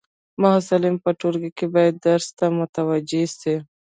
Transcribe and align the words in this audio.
محصلین 0.41 0.95
په 1.03 1.09
ټولګی 1.19 1.51
کي 1.57 1.65
باید 1.73 1.95
درس 2.05 2.27
ته 2.37 2.45
متوجي 2.57 3.23
سي. 3.39 3.55